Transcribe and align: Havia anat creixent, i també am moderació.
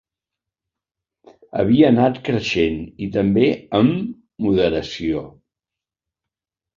Havia 1.63 1.91
anat 1.93 2.15
creixent, 2.29 2.79
i 3.07 3.09
també 3.17 3.43
am 3.81 3.91
moderació. 4.47 5.21